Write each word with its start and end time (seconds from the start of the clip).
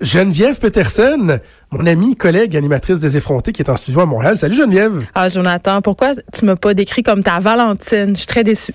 Geneviève 0.00 0.58
Peterson, 0.58 1.38
mon 1.70 1.86
amie, 1.86 2.16
collègue, 2.16 2.56
animatrice 2.56 3.00
des 3.00 3.16
effrontés 3.16 3.52
qui 3.52 3.62
est 3.62 3.70
en 3.70 3.76
studio 3.76 4.00
à 4.00 4.06
Montréal. 4.06 4.36
Salut 4.36 4.54
Geneviève. 4.54 5.04
Ah, 5.14 5.28
Jonathan, 5.28 5.82
pourquoi 5.82 6.14
tu 6.32 6.44
m'as 6.44 6.56
pas 6.56 6.74
décrit 6.74 7.02
comme 7.02 7.22
ta 7.22 7.38
Valentine? 7.38 8.10
Je 8.10 8.18
suis 8.18 8.26
très 8.26 8.44
déçue. 8.44 8.74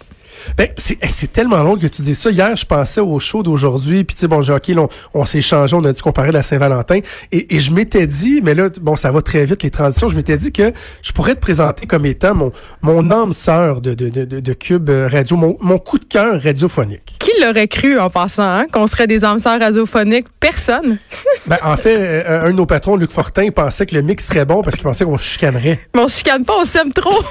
Ben, 0.58 0.68
c'est 0.76 0.98
c'est 1.08 1.32
tellement 1.32 1.64
long 1.64 1.76
que 1.76 1.88
tu 1.88 2.02
dis 2.02 2.16
ça. 2.16 2.30
Hier, 2.30 2.56
je 2.56 2.66
pensais 2.66 3.02
au 3.02 3.20
show 3.20 3.44
d'aujourd'hui, 3.44 4.04
puis 4.04 4.16
tu 4.16 4.22
sais, 4.22 4.28
bon, 4.28 4.42
Jackie, 4.42 4.74
là, 4.74 4.84
on, 5.14 5.22
on 5.22 5.26
s'est 5.26 5.42
changé, 5.42 5.76
on 5.76 5.84
a 5.84 5.92
dit 5.92 6.02
qu'on 6.02 6.12
parlait 6.12 6.32
de 6.32 6.38
la 6.38 6.44
Saint-Valentin, 6.44 7.00
et, 7.32 7.56
et 7.56 7.60
je 7.60 7.72
m'étais 7.72 8.08
dit, 8.08 8.42
mais 8.44 8.54
là, 8.54 8.70
bon, 8.82 8.96
ça 8.96 9.12
va 9.12 9.22
très 9.22 9.46
vite, 9.46 9.64
les 9.64 9.72
transitions, 9.72 10.08
je 10.08 10.16
m'étais 10.16 10.38
dit 10.38 10.52
que 10.52 10.72
je 11.02 11.12
pourrais 11.12 11.36
te 11.36 11.40
présenter 11.40 11.86
comme 11.86 12.06
étant 12.06 12.36
mon, 12.36 12.52
mon 12.82 13.10
âme 13.12 13.34
sœur 13.34 13.82
de, 13.82 13.94
de, 13.94 14.10
de, 14.10 14.26
de, 14.26 14.54
Cube 14.54 14.90
Radio, 14.90 15.38
mon, 15.38 15.58
mon 15.60 15.78
coup 15.78 16.00
de 16.00 16.06
cœur 16.06 16.42
radiophonique. 16.42 17.16
Qui 17.20 17.32
l'aurait 17.42 17.68
cru 17.68 18.00
en 18.00 18.10
passant, 18.10 18.44
hein, 18.44 18.66
qu'on 18.72 18.88
serait 18.88 19.08
des 19.08 19.24
âmes 19.24 19.40
sœurs 19.40 19.60
radiophoniques? 19.60 20.28
Personne. 20.40 20.98
Ben, 21.46 21.58
en 21.64 21.78
fait, 21.78 21.96
euh, 21.98 22.46
un 22.46 22.48
de 22.48 22.58
nos 22.58 22.66
patrons, 22.66 22.98
Luc 22.98 23.10
Fortin, 23.10 23.50
pensait 23.52 23.86
que 23.86 23.96
le 23.96 24.02
mix 24.02 24.26
serait 24.28 24.44
bon 24.44 24.62
parce 24.64 24.76
qu'il 24.76 24.84
pensait 24.84 25.06
qu'on 25.06 25.18
chicanerait, 25.18 25.80
Mais 25.96 26.02
on 26.02 26.10
chicane 26.10 26.44
pas, 26.44 26.56
on 26.60 26.66
s'aime 26.66 26.92
trop. 26.92 27.24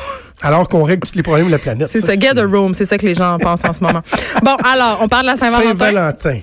Alors 0.42 0.68
qu'on 0.68 0.84
règle 0.84 1.06
tous 1.06 1.14
les 1.14 1.22
problèmes 1.22 1.46
de 1.46 1.52
la 1.52 1.58
planète. 1.58 1.88
C'est 1.88 2.00
ça, 2.00 2.14
get 2.14 2.38
a 2.38 2.46
room, 2.46 2.74
c'est 2.74 2.84
ça 2.84 2.98
que 2.98 3.06
les 3.06 3.14
gens 3.14 3.38
pensent 3.38 3.64
en 3.64 3.72
ce 3.72 3.82
moment. 3.82 4.02
Bon, 4.42 4.56
alors, 4.64 4.98
on 5.02 5.08
parle 5.08 5.22
de 5.22 5.30
la 5.30 5.36
Saint-Valentin. 5.36 5.78
Saint-Valentin. 5.78 6.40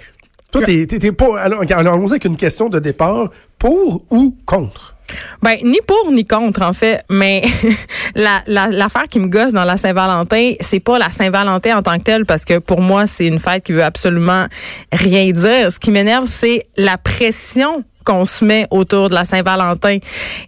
Toi, 0.52 0.62
t'es, 0.64 0.86
t'es, 0.86 1.00
t'es 1.00 1.12
pas. 1.12 1.40
Alors, 1.40 1.62
allons 1.70 2.08
avec 2.08 2.26
une 2.26 2.38
question 2.38 2.70
de 2.70 2.80
départ. 2.80 3.30
Pour 3.58 4.04
ou 4.10 4.36
contre? 4.46 4.96
Ben, 5.42 5.58
ni 5.64 5.80
pour 5.86 6.12
ni 6.12 6.26
contre, 6.26 6.62
en 6.62 6.74
fait. 6.74 7.04
Mais 7.10 7.44
la, 8.16 8.42
la, 8.48 8.68
l'affaire 8.68 9.04
qui 9.10 9.20
me 9.20 9.28
gosse 9.28 9.54
dans 9.54 9.64
la 9.64 9.78
Saint-Valentin, 9.78 10.54
c'est 10.60 10.80
pas 10.80 10.98
la 10.98 11.10
Saint-Valentin 11.10 11.78
en 11.78 11.82
tant 11.82 11.98
que 11.98 12.04
telle, 12.04 12.26
parce 12.26 12.46
que 12.46 12.60
pour 12.60 12.82
moi, 12.82 13.08
c'est 13.08 13.28
une 13.28 13.40
fête 13.40 13.64
qui 13.64 13.74
veut 13.74 13.84
absolument 13.84 14.46
rien 14.92 15.32
dire. 15.32 15.72
Ce 15.72 15.80
qui 15.80 15.92
m'énerve, 15.92 16.26
c'est 16.26 16.68
la 16.78 16.98
pression 16.98 17.84
qu'on 18.04 18.26
se 18.26 18.44
met 18.46 18.68
autour 18.72 19.10
de 19.10 19.16
la 19.16 19.26
Saint-Valentin. 19.26 19.98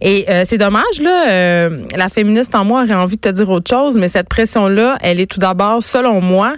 Et 0.01 0.25
euh, 0.29 0.43
c'est 0.45 0.57
dommage, 0.57 1.01
là, 1.01 1.29
euh, 1.29 1.85
la 1.95 2.09
féministe 2.09 2.53
en 2.55 2.65
moi 2.65 2.83
aurait 2.83 2.93
envie 2.93 3.15
de 3.15 3.21
te 3.21 3.29
dire 3.29 3.49
autre 3.49 3.69
chose, 3.69 3.97
mais 3.97 4.07
cette 4.07 4.29
pression-là, 4.29 4.97
elle 5.01 5.19
est 5.19 5.25
tout 5.25 5.39
d'abord, 5.39 5.81
selon 5.81 6.21
moi, 6.21 6.55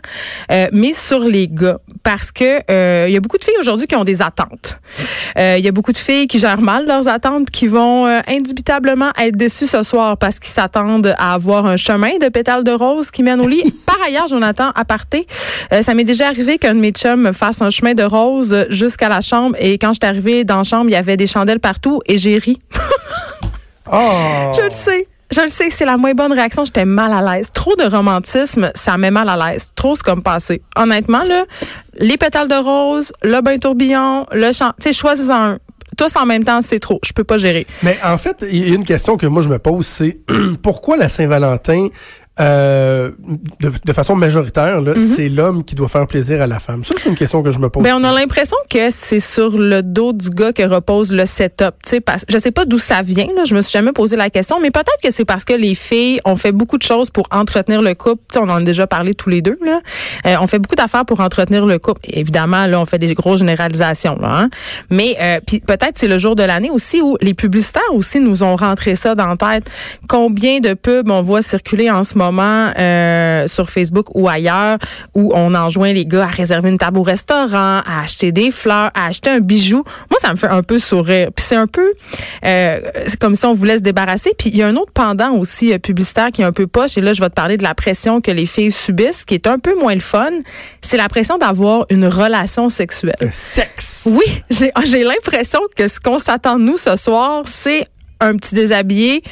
euh, 0.51 0.67
mise 0.71 0.97
sur 0.97 1.19
les 1.19 1.47
gars. 1.47 1.77
Parce 2.03 2.31
que 2.31 2.59
euh, 2.69 3.05
il 3.07 3.13
y 3.13 3.17
a 3.17 3.19
beaucoup 3.19 3.37
de 3.37 3.43
filles 3.43 3.57
aujourd'hui 3.59 3.87
qui 3.87 3.95
ont 3.95 4.03
des 4.03 4.21
attentes. 4.21 4.79
Euh, 5.37 5.55
Il 5.59 5.65
y 5.65 5.67
a 5.67 5.71
beaucoup 5.71 5.91
de 5.91 5.97
filles 5.97 6.27
qui 6.27 6.39
gèrent 6.39 6.61
mal 6.61 6.85
leurs 6.87 7.07
attentes, 7.07 7.49
qui 7.49 7.67
vont 7.67 8.07
euh, 8.07 8.19
indubitablement 8.27 9.11
être 9.19 9.35
déçues 9.35 9.67
ce 9.67 9.83
soir 9.83 10.17
parce 10.17 10.39
qu'ils 10.39 10.53
s'attendent 10.53 11.13
à 11.17 11.33
avoir 11.33 11.65
un 11.65 11.75
chemin 11.77 12.17
de 12.19 12.29
pétales 12.29 12.63
de 12.63 12.71
rose 12.71 13.11
qui 13.11 13.23
mène 13.23 13.41
au 13.41 13.47
lit. 13.47 13.63
Par 13.85 13.97
ailleurs, 14.05 14.27
Jonathan, 14.27 14.71
à 14.75 14.85
parté, 14.85 15.27
euh, 15.73 15.81
ça 15.81 15.93
m'est 15.93 16.03
déjà 16.03 16.27
arrivé 16.27 16.57
qu'un 16.57 16.73
de 16.75 16.79
mes 16.79 16.91
chums 16.91 17.21
me 17.21 17.31
fasse 17.31 17.61
un 17.61 17.69
chemin 17.69 17.93
de 17.93 18.03
rose 18.03 18.65
jusqu'à 18.69 19.09
la 19.09 19.21
chambre. 19.21 19.55
Et 19.59 19.77
quand 19.77 19.93
je 19.93 19.99
suis 20.01 20.09
arrivée 20.09 20.43
dans 20.43 20.57
la 20.57 20.63
chambre, 20.63 20.86
il 20.87 20.93
y 20.93 20.95
avait 20.95 21.17
des 21.17 21.27
chandelles 21.27 21.59
partout 21.59 22.01
et 22.05 22.17
j'ai 22.17 22.37
ri. 22.37 22.59
Oh! 23.89 24.51
Je 24.53 24.63
le 24.63 24.69
sais. 24.69 25.07
Je 25.31 25.41
le 25.41 25.49
sais, 25.49 25.69
c'est 25.69 25.85
la 25.85 25.97
moins 25.97 26.13
bonne 26.13 26.31
réaction. 26.31 26.63
J'étais 26.63 26.85
mal 26.85 27.11
à 27.11 27.21
l'aise. 27.35 27.51
Trop 27.53 27.75
de 27.75 27.83
romantisme, 27.83 28.71
ça 28.75 28.97
met 28.97 29.11
mal 29.11 29.27
à 29.29 29.35
l'aise. 29.35 29.71
Trop, 29.75 29.95
c'est 29.95 30.03
comme 30.03 30.23
passé. 30.23 30.61
Honnêtement, 30.77 31.23
là, 31.23 31.45
les 31.97 32.17
pétales 32.17 32.47
de 32.47 32.55
rose, 32.55 33.11
le 33.23 33.41
bain 33.41 33.57
tourbillon, 33.57 34.25
le 34.31 34.53
chant, 34.53 34.71
tu 34.81 34.89
sais, 34.89 34.93
choisis 34.93 35.29
un. 35.29 35.57
Tous 35.97 36.15
en 36.15 36.25
même 36.25 36.43
temps, 36.43 36.61
c'est 36.61 36.79
trop. 36.79 36.99
Je 37.03 37.11
peux 37.11 37.23
pas 37.23 37.37
gérer. 37.37 37.65
Mais 37.81 37.97
en 38.05 38.17
fait, 38.17 38.45
il 38.49 38.69
y 38.69 38.71
a 38.71 38.75
une 38.75 38.85
question 38.85 39.17
que 39.17 39.25
moi 39.25 39.41
je 39.41 39.49
me 39.49 39.57
pose, 39.57 39.85
c'est 39.85 40.19
pourquoi 40.61 40.95
la 40.95 41.09
Saint-Valentin, 41.09 41.87
euh, 42.39 43.11
de, 43.59 43.71
de 43.83 43.93
façon 43.93 44.15
majoritaire, 44.15 44.81
là, 44.81 44.93
c'est 44.99 45.29
l'homme 45.29 45.63
qui 45.63 45.75
doit 45.75 45.87
faire 45.87 46.05
plaisir 46.05 46.41
à 46.41 46.47
la 46.47 46.59
femme. 46.59 46.83
Ça, 46.83 46.93
c'est 47.01 47.09
une 47.09 47.15
question 47.15 47.41
que 47.41 47.51
je 47.51 47.57
me 47.57 47.69
pose. 47.69 47.83
Ben, 47.83 47.95
on 47.95 48.03
a 48.03 48.11
l'impression 48.13 48.57
que 48.69 48.89
c'est 48.91 49.19
sur 49.19 49.57
le 49.57 49.81
dos 49.81 50.13
du 50.13 50.29
gars 50.29 50.53
que 50.53 50.63
repose 50.63 51.11
le 51.13 51.25
setup. 51.25 51.75
Tu 51.83 51.89
sais, 51.89 51.99
parce, 51.99 52.25
je 52.29 52.37
sais 52.37 52.51
pas 52.51 52.65
d'où 52.65 52.77
ça 52.77 53.01
vient. 53.01 53.27
Là, 53.35 53.43
je 53.45 53.55
me 53.55 53.61
suis 53.61 53.71
jamais 53.71 53.91
posé 53.91 54.15
la 54.15 54.29
question, 54.29 54.59
mais 54.61 54.69
peut-être 54.69 55.01
que 55.01 55.09
c'est 55.09 55.25
parce 55.25 55.45
que 55.45 55.53
les 55.53 55.73
filles 55.73 56.19
ont 56.25 56.35
fait 56.35 56.51
beaucoup 56.51 56.77
de 56.77 56.83
choses 56.83 57.09
pour 57.09 57.27
entretenir 57.31 57.81
le 57.81 57.95
couple. 57.95 58.21
On 58.37 58.49
en 58.49 58.57
a 58.57 58.61
déjà 58.61 58.85
parlé 58.85 59.15
tous 59.15 59.29
les 59.29 59.41
deux. 59.41 59.57
Là. 59.65 59.81
Euh, 60.27 60.35
on 60.39 60.45
fait 60.45 60.59
beaucoup 60.59 60.75
d'affaires 60.75 61.05
pour 61.05 61.21
entretenir 61.21 61.65
le 61.65 61.79
couple. 61.79 62.01
Évidemment, 62.03 62.67
là, 62.67 62.79
on 62.79 62.85
fait 62.85 62.99
des 62.99 63.13
grosses 63.15 63.39
généralisations. 63.39 64.17
Là, 64.21 64.41
hein. 64.41 64.49
Mais 64.91 65.15
euh, 65.19 65.39
peut-être 65.65 65.93
c'est 65.95 66.07
le 66.07 66.19
jour 66.19 66.35
de 66.35 66.43
l'année 66.43 66.69
aussi 66.69 67.01
où 67.01 67.17
les 67.21 67.33
publicitaires 67.33 67.81
aussi 67.93 68.19
nous 68.19 68.43
ont 68.43 68.55
rentré 68.55 68.95
ça 68.95 69.15
dans 69.15 69.27
la 69.27 69.37
tête. 69.37 69.69
Combien 70.07 70.59
de 70.59 70.75
pubs 70.75 71.09
on 71.09 71.23
voit 71.23 71.41
circuler 71.41 71.89
en 71.89 72.03
ce 72.03 72.17
moment 72.17 72.26
euh, 72.31 73.47
sur 73.47 73.69
Facebook 73.69 74.07
ou 74.15 74.27
ailleurs 74.27 74.77
où 75.13 75.31
on 75.35 75.53
enjoint 75.55 75.93
les 75.93 76.05
gars 76.05 76.23
à 76.23 76.27
réserver 76.27 76.69
une 76.69 76.77
table 76.77 76.99
au 76.99 77.03
restaurant, 77.03 77.81
à 77.85 78.01
acheter 78.03 78.31
des 78.31 78.51
fleurs, 78.51 78.91
à 78.93 79.07
acheter 79.07 79.29
un 79.29 79.39
bijou. 79.39 79.83
Moi, 80.09 80.19
ça 80.19 80.31
me 80.31 80.37
fait 80.37 80.47
un 80.47 80.63
peu 80.63 80.79
sourire. 80.79 81.29
Puis 81.35 81.45
c'est 81.47 81.55
un 81.55 81.67
peu 81.67 81.93
euh, 82.45 82.79
c'est 83.07 83.19
comme 83.19 83.35
si 83.35 83.45
on 83.45 83.53
voulait 83.53 83.77
se 83.77 83.83
débarrasser. 83.83 84.33
Puis 84.37 84.49
il 84.49 84.57
y 84.57 84.63
a 84.63 84.67
un 84.67 84.75
autre 84.75 84.91
pendant 84.93 85.31
aussi 85.31 85.73
euh, 85.73 85.79
publicitaire 85.79 86.31
qui 86.31 86.41
est 86.41 86.45
un 86.45 86.51
peu 86.51 86.67
poche. 86.67 86.97
Et 86.97 87.01
là, 87.01 87.13
je 87.13 87.21
vais 87.21 87.29
te 87.29 87.35
parler 87.35 87.57
de 87.57 87.63
la 87.63 87.75
pression 87.75 88.21
que 88.21 88.31
les 88.31 88.45
filles 88.45 88.71
subissent, 88.71 89.25
qui 89.25 89.33
est 89.33 89.47
un 89.47 89.59
peu 89.59 89.77
moins 89.79 89.93
le 89.93 90.01
fun. 90.01 90.29
C'est 90.81 90.97
la 90.97 91.07
pression 91.07 91.37
d'avoir 91.37 91.85
une 91.89 92.05
relation 92.05 92.69
sexuelle. 92.69 93.15
Le 93.21 93.29
sexe. 93.31 94.07
Oui, 94.07 94.43
j'ai 94.49 94.71
j'ai 94.85 95.03
l'impression 95.03 95.59
que 95.75 95.87
ce 95.87 95.99
qu'on 95.99 96.17
s'attend 96.17 96.57
de 96.57 96.63
nous 96.63 96.77
ce 96.77 96.95
soir, 96.95 97.43
c'est 97.45 97.87
un 98.19 98.35
petit 98.35 98.55
déshabillé, 98.55 99.23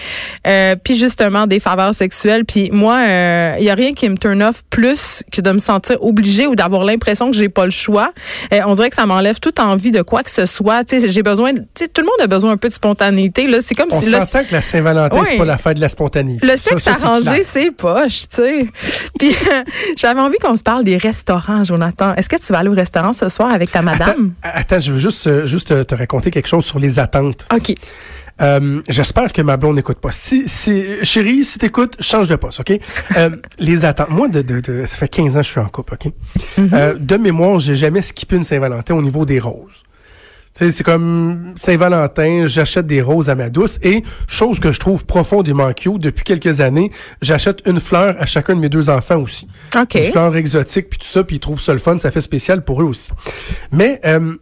euh, 0.47 0.75
puis 0.81 0.95
justement 0.95 1.47
des 1.47 1.59
faveurs 1.59 1.93
sexuelles. 1.93 2.45
Puis 2.45 2.69
moi, 2.71 3.01
il 3.03 3.09
euh, 3.09 3.55
y 3.59 3.69
a 3.69 3.75
rien 3.75 3.93
qui 3.93 4.07
me 4.09 4.17
turn 4.17 4.41
off 4.43 4.63
plus 4.69 5.23
que 5.31 5.41
de 5.41 5.51
me 5.51 5.59
sentir 5.59 6.01
obligée 6.03 6.47
ou 6.47 6.55
d'avoir 6.55 6.83
l'impression 6.83 7.31
que 7.31 7.37
j'ai 7.37 7.49
pas 7.49 7.65
le 7.65 7.71
choix. 7.71 8.11
Euh, 8.53 8.59
on 8.65 8.73
dirait 8.73 8.89
que 8.89 8.95
ça 8.95 9.05
m'enlève 9.05 9.39
toute 9.39 9.59
envie 9.59 9.91
de 9.91 10.01
quoi 10.01 10.23
que 10.23 10.31
ce 10.31 10.45
soit. 10.45 10.83
Tu 10.83 10.99
sais, 10.99 11.09
j'ai 11.09 11.23
besoin, 11.23 11.53
tu 11.53 11.61
sais, 11.75 11.87
tout 11.87 12.01
le 12.01 12.07
monde 12.07 12.21
a 12.21 12.27
besoin 12.27 12.51
un 12.51 12.57
peu 12.57 12.67
de 12.67 12.73
spontanéité. 12.73 13.47
Là, 13.47 13.59
c'est 13.61 13.75
comme 13.75 13.89
On 13.91 13.99
si 13.99 14.09
là, 14.09 14.25
s'entend 14.25 14.45
que 14.45 14.53
la 14.53 14.61
Saint-Valentin, 14.61 15.23
c'est 15.23 15.31
Oui. 15.31 15.37
pas 15.37 15.45
la 15.45 15.57
fête 15.57 15.77
de 15.77 15.81
la 15.81 15.89
spontanéité. 15.89 16.45
le 16.45 16.57
sexe 16.57 16.83
c'est 16.83 16.89
arrangé, 16.89 17.43
c'est 17.43 17.71
poche, 17.71 18.29
tu 18.29 18.35
sais. 18.37 18.67
Puis 19.19 19.35
j'avais 19.97 20.19
envie 20.19 20.37
qu'on 20.37 20.55
se 20.55 20.63
parle 20.63 20.83
des 20.83 20.97
restaurants, 20.97 21.63
Jonathan. 21.63 22.13
Est-ce 22.15 22.29
que 22.29 22.35
tu 22.35 22.51
vas 22.53 22.59
aller 22.59 22.69
au 22.69 22.73
restaurant 22.73 23.13
ce 23.13 23.29
soir 23.29 23.51
avec 23.51 23.71
ta 23.71 23.81
madame? 23.81 24.33
attends, 24.43 24.79
je 24.79 24.91
veux 24.91 24.99
juste, 24.99 25.27
euh, 25.27 25.45
juste 25.45 25.69
te, 25.69 25.83
te 25.83 25.95
raconter 25.95 26.31
quelque 26.31 26.47
chose 26.47 26.65
sur 26.65 26.79
les 26.79 26.99
attentes. 26.99 27.47
OK. 27.53 27.73
Euh, 28.41 28.74
J'espère 28.89 29.31
que 29.33 29.41
ma 29.41 29.57
blonde 29.57 29.75
n'écoute 29.75 29.99
pas. 29.99 30.11
Si, 30.11 30.47
si, 30.47 30.83
chérie, 31.03 31.43
si 31.43 31.59
t'écoutes, 31.59 31.95
change 32.01 32.29
de 32.29 32.35
poste, 32.35 32.59
OK? 32.61 32.79
Euh, 33.17 33.29
les 33.59 33.85
attentes. 33.85 34.09
Moi, 34.09 34.27
de, 34.27 34.41
de, 34.41 34.59
de- 34.59 34.85
ça 34.85 34.95
fait 34.97 35.07
15 35.07 35.37
ans 35.37 35.39
que 35.41 35.45
je 35.45 35.51
suis 35.51 35.59
en 35.59 35.67
couple, 35.69 35.93
OK? 35.95 36.11
Euh, 36.73 36.95
de 36.99 37.17
mémoire, 37.17 37.59
j'ai 37.59 37.75
jamais 37.75 38.01
skippé 38.01 38.35
une 38.35 38.43
Saint-Valentin 38.43 38.95
au 38.95 39.01
niveau 39.01 39.25
des 39.25 39.39
roses. 39.39 39.83
C'est 40.57 40.83
comme 40.83 41.51
Saint-Valentin, 41.57 42.45
j'achète 42.47 42.87
des 42.87 43.01
roses 43.01 43.29
à 43.29 43.35
ma 43.35 43.49
douce 43.49 43.77
et 43.83 44.03
chose 44.25 44.61
que 44.61 44.71
je 44.71 44.79
trouve 44.79 45.05
profondément 45.05 45.73
cute 45.73 45.97
depuis 45.99 46.23
quelques 46.23 46.61
années, 46.61 46.91
j'achète 47.21 47.59
une 47.65 47.81
fleur 47.81 48.15
à 48.19 48.25
chacun 48.25 48.55
de 48.55 48.61
mes 48.61 48.69
deux 48.69 48.89
enfants 48.89 49.17
aussi. 49.19 49.49
OK. 49.77 49.95
Une 49.95 50.03
fleur 50.05 50.33
exotique 50.37 50.89
puis 50.89 50.97
tout 50.99 51.05
ça, 51.07 51.25
puis 51.25 51.35
ils 51.35 51.39
trouvent 51.41 51.59
ça 51.59 51.73
le 51.73 51.79
fun, 51.79 51.99
ça 51.99 52.09
fait 52.09 52.21
spécial 52.21 52.63
pour 52.63 52.81
eux 52.81 52.85
aussi. 52.85 53.11
Mais 53.73 53.99
euh, 54.05 54.35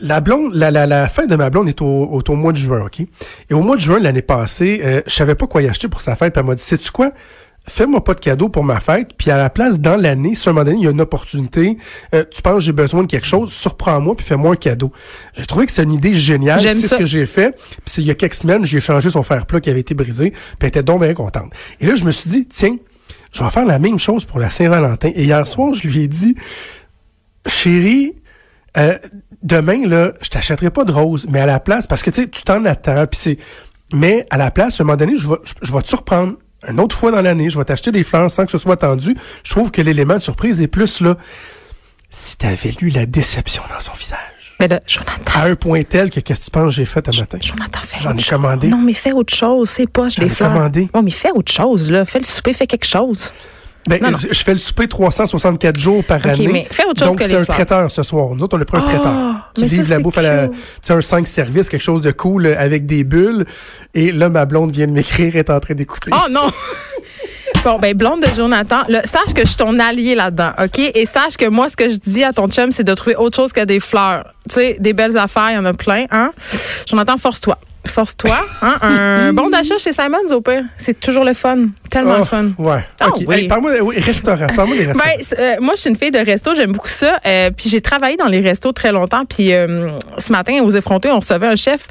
la 0.00 0.20
blonde, 0.20 0.54
la, 0.54 0.70
la, 0.70 0.86
la 0.86 1.08
fête 1.08 1.28
de 1.28 1.36
ma 1.36 1.50
blonde 1.50 1.68
est 1.68 1.80
au, 1.82 1.86
au, 1.86 2.22
au 2.26 2.36
mois 2.36 2.52
de 2.52 2.58
juin, 2.58 2.84
OK? 2.84 3.00
Et 3.00 3.54
au 3.54 3.62
mois 3.62 3.76
de 3.76 3.80
juin 3.80 3.98
de 3.98 4.04
l'année 4.04 4.22
passée, 4.22 4.80
euh, 4.84 5.02
je 5.06 5.14
savais 5.14 5.34
pas 5.34 5.46
quoi 5.46 5.62
y 5.62 5.68
acheter 5.68 5.88
pour 5.88 6.00
sa 6.00 6.16
fête, 6.16 6.32
puis 6.32 6.40
elle 6.40 6.46
m'a 6.46 6.54
dit, 6.54 6.62
sais-tu 6.62 6.90
quoi? 6.90 7.12
Fais-moi 7.68 8.02
pas 8.02 8.14
de 8.14 8.20
cadeau 8.20 8.48
pour 8.48 8.64
ma 8.64 8.80
fête, 8.80 9.08
puis 9.18 9.30
à 9.30 9.36
la 9.36 9.50
place, 9.50 9.80
dans 9.80 9.96
l'année, 9.96 10.34
si 10.34 10.48
à 10.48 10.50
un 10.50 10.54
moment 10.54 10.64
donné, 10.64 10.78
il 10.78 10.84
y 10.84 10.88
a 10.88 10.90
une 10.90 11.00
opportunité, 11.02 11.76
euh, 12.14 12.24
tu 12.30 12.40
penses 12.40 12.62
j'ai 12.62 12.72
besoin 12.72 13.02
de 13.02 13.06
quelque 13.06 13.26
chose, 13.26 13.52
surprends-moi, 13.52 14.16
puis 14.16 14.24
fais-moi 14.24 14.54
un 14.54 14.56
cadeau. 14.56 14.90
J'ai 15.36 15.44
trouvé 15.44 15.66
que 15.66 15.72
c'est 15.72 15.82
une 15.82 15.92
idée 15.92 16.14
géniale, 16.14 16.58
c'est 16.60 16.72
ce 16.74 16.94
que 16.94 17.04
j'ai 17.06 17.26
fait. 17.26 17.52
Puis 17.52 17.80
c'est 17.84 18.00
il 18.00 18.06
y 18.06 18.10
a 18.10 18.14
quelques 18.14 18.34
semaines, 18.34 18.64
j'ai 18.64 18.80
changé 18.80 19.10
son 19.10 19.22
fer 19.22 19.44
plat 19.44 19.60
qui 19.60 19.68
avait 19.68 19.80
été 19.80 19.94
brisé, 19.94 20.30
puis 20.30 20.38
elle 20.62 20.68
était 20.68 20.82
donc 20.82 21.02
bien 21.02 21.12
contente. 21.12 21.52
Et 21.80 21.86
là, 21.86 21.96
je 21.96 22.04
me 22.04 22.10
suis 22.10 22.30
dit, 22.30 22.46
tiens, 22.46 22.76
je 23.32 23.44
vais 23.44 23.50
faire 23.50 23.66
la 23.66 23.78
même 23.78 23.98
chose 23.98 24.24
pour 24.24 24.38
la 24.38 24.48
Saint-Valentin. 24.48 25.10
Et 25.14 25.24
hier 25.24 25.46
soir, 25.46 25.74
je 25.74 25.86
lui 25.86 26.00
ai 26.00 26.08
dit, 26.08 26.34
chérie, 27.46 28.14
euh, 28.76 28.98
demain, 29.42 29.86
là, 29.86 30.12
je 30.22 30.28
t'achèterai 30.30 30.70
pas 30.70 30.84
de 30.84 30.92
roses, 30.92 31.26
mais 31.28 31.40
à 31.40 31.46
la 31.46 31.60
place, 31.60 31.86
parce 31.86 32.02
que 32.02 32.10
tu 32.10 32.22
sais, 32.22 32.28
tu 32.28 32.42
t'en 32.42 32.64
attends, 32.64 33.06
puis 33.06 33.18
c'est. 33.20 33.38
Mais 33.92 34.24
à 34.30 34.38
la 34.38 34.50
place, 34.50 34.80
à 34.80 34.82
un 34.82 34.86
moment 34.86 34.96
donné, 34.96 35.14
je 35.16 35.28
vais, 35.28 35.36
je, 35.44 35.54
je 35.62 35.72
vais 35.72 35.82
te 35.82 35.88
surprendre. 35.88 36.34
Une 36.68 36.78
autre 36.78 36.96
fois 36.96 37.10
dans 37.10 37.22
l'année, 37.22 37.48
je 37.50 37.58
vais 37.58 37.64
t'acheter 37.64 37.90
des 37.90 38.04
fleurs 38.04 38.30
sans 38.30 38.44
que 38.44 38.52
ce 38.52 38.58
soit 38.58 38.74
attendu. 38.74 39.16
Je 39.44 39.50
trouve 39.50 39.70
que 39.70 39.80
l'élément 39.82 40.14
de 40.14 40.18
surprise 40.20 40.60
est 40.62 40.68
plus 40.68 41.00
là. 41.00 41.16
Si 42.08 42.36
t'avais 42.36 42.74
lu 42.80 42.90
la 42.90 43.06
déception 43.06 43.62
dans 43.72 43.80
son 43.80 43.92
visage. 43.92 44.18
Mais 44.60 44.68
là, 44.68 44.78
Jonathan. 44.86 45.22
À 45.34 45.44
un 45.46 45.54
point 45.54 45.82
tel 45.84 46.10
que 46.10 46.20
qu'est-ce 46.20 46.40
que 46.40 46.44
tu 46.46 46.50
penses 46.50 46.64
que 46.66 46.70
j'ai 46.72 46.84
fait 46.84 47.08
un 47.08 47.18
matin? 47.18 47.38
Jonathan, 47.40 47.78
fais 47.82 47.98
J'en 48.00 48.16
ai 48.16 48.22
commandé. 48.22 48.68
Non, 48.68 48.76
mais 48.82 48.92
fais 48.92 49.12
autre 49.12 49.32
chose. 49.34 49.70
C'est 49.70 49.86
pas, 49.88 50.08
je 50.10 50.16
J'en 50.16 50.22
les 50.22 50.28
ai 50.28 50.34
fleurs. 50.34 50.52
commandé. 50.52 50.88
Bon, 50.92 51.02
mais 51.02 51.10
fais 51.10 51.30
autre 51.30 51.50
chose, 51.50 51.90
là. 51.90 52.04
Fais 52.04 52.18
le 52.18 52.24
souper, 52.24 52.52
fais 52.52 52.66
quelque 52.66 52.86
chose. 52.86 53.32
Ben, 53.88 54.00
Non, 54.02 54.10
non. 54.10 54.18
je 54.18 54.42
fais 54.42 54.52
le 54.52 54.58
souper 54.58 54.86
364 54.88 55.78
jours 55.78 56.04
par 56.04 56.18
Ok, 56.18 56.26
année. 56.26 56.48
mais 56.52 56.66
fais 56.70 56.84
autre 56.84 57.02
chose 57.02 57.08
Donc, 57.16 57.22
c'est 57.22 57.36
un 57.36 57.44
traiteur 57.44 57.90
ce 57.90 58.02
soir. 58.02 58.34
Nous 58.34 58.42
autres, 58.44 58.56
on 58.58 58.60
a 58.60 58.64
pris 58.64 58.76
un 58.76 58.82
Ah, 58.84 58.88
traiteur 58.88 59.50
qui 59.54 59.68
ça, 59.70 59.76
livre 59.76 59.90
la 59.90 59.98
bouffe 60.00 60.18
à 60.18 60.22
la, 60.22 60.48
un 60.90 61.00
5 61.00 61.26
services, 61.26 61.68
quelque 61.68 61.80
chose 61.82 62.02
de 62.02 62.10
cool 62.10 62.46
euh, 62.46 62.54
avec 62.58 62.84
des 62.86 63.04
bulles. 63.04 63.46
Et 63.94 64.12
là, 64.12 64.28
ma 64.28 64.44
blonde 64.44 64.70
vient 64.72 64.86
de 64.86 64.92
m'écrire, 64.92 65.34
est 65.36 65.48
en 65.50 65.60
train 65.60 65.74
d'écouter. 65.74 66.10
Oh 66.14 66.28
non! 66.30 66.42
Bon, 67.64 67.78
ben, 67.78 67.94
blonde 67.94 68.22
de 68.22 68.32
Jonathan, 68.34 68.84
là, 68.88 69.02
sache 69.04 69.34
que 69.34 69.42
je 69.42 69.48
suis 69.48 69.56
ton 69.58 69.78
allié 69.78 70.14
là-dedans, 70.14 70.52
OK? 70.62 70.78
Et 70.78 71.04
sache 71.04 71.36
que 71.36 71.46
moi, 71.46 71.68
ce 71.68 71.76
que 71.76 71.90
je 71.90 71.96
dis 71.96 72.24
à 72.24 72.32
ton 72.32 72.48
chum, 72.48 72.72
c'est 72.72 72.84
de 72.84 72.94
trouver 72.94 73.16
autre 73.16 73.36
chose 73.36 73.52
que 73.52 73.62
des 73.62 73.80
fleurs. 73.80 74.32
Tu 74.48 74.54
sais, 74.54 74.76
des 74.80 74.94
belles 74.94 75.18
affaires, 75.18 75.50
il 75.50 75.54
y 75.56 75.58
en 75.58 75.66
a 75.66 75.74
plein, 75.74 76.06
hein? 76.10 76.32
Jonathan, 76.88 77.18
force-toi. 77.18 77.58
Force-toi. 77.86 78.34
Hein? 78.62 78.74
Un 78.80 79.32
bon 79.34 79.50
d'achat 79.50 79.76
chez 79.76 79.92
Simons, 79.92 80.30
au 80.32 80.40
pire. 80.40 80.64
C'est 80.78 80.98
toujours 80.98 81.24
le 81.24 81.34
fun. 81.34 81.66
Tellement 81.90 82.14
le 82.16 82.20
Oh, 82.22 82.24
fun. 82.24 82.50
Ouais. 82.58 82.84
Ah, 83.00 83.08
oui. 83.26 83.34
Hey, 83.34 83.48
parle-moi 83.48 83.72
oui, 83.82 83.98
restaurant. 83.98 84.46
Parle-moi 84.54 84.76
des 84.78 84.84
restaurants. 84.86 85.08
Ben, 85.16 85.24
c'est- 85.24 85.40
euh, 85.40 85.56
moi, 85.60 85.74
je 85.76 85.80
suis 85.82 85.90
une 85.90 85.96
fille 85.96 86.10
de 86.10 86.18
resto, 86.18 86.54
j'aime 86.54 86.72
beaucoup 86.72 86.88
ça. 86.88 87.18
Euh, 87.26 87.50
puis 87.56 87.68
j'ai 87.68 87.80
travaillé 87.80 88.16
dans 88.16 88.26
les 88.28 88.40
restos 88.40 88.72
très 88.72 88.92
longtemps. 88.92 89.24
Puis 89.24 89.52
euh, 89.52 89.90
ce 90.18 90.30
matin, 90.32 90.60
aux 90.62 90.70
effrontés, 90.70 91.10
on 91.10 91.18
recevait 91.18 91.46
un 91.48 91.56
chef 91.56 91.86